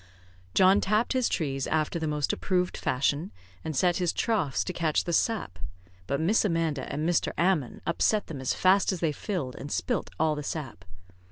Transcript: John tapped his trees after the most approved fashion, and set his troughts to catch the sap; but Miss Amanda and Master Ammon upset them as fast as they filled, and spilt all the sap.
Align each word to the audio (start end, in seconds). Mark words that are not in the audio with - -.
John 0.55 0.81
tapped 0.81 1.13
his 1.13 1.29
trees 1.29 1.67
after 1.67 1.99
the 1.99 2.07
most 2.07 2.33
approved 2.33 2.75
fashion, 2.75 3.31
and 3.63 3.75
set 3.75 3.97
his 3.97 4.11
troughts 4.11 4.63
to 4.63 4.73
catch 4.73 5.03
the 5.03 5.13
sap; 5.13 5.59
but 6.07 6.19
Miss 6.19 6.43
Amanda 6.43 6.91
and 6.91 7.05
Master 7.05 7.33
Ammon 7.37 7.81
upset 7.85 8.25
them 8.25 8.41
as 8.41 8.55
fast 8.55 8.91
as 8.91 8.99
they 8.99 9.11
filled, 9.11 9.53
and 9.57 9.71
spilt 9.71 10.09
all 10.19 10.33
the 10.33 10.41
sap. 10.41 10.85